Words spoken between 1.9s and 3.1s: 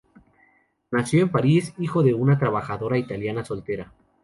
de una trabajadora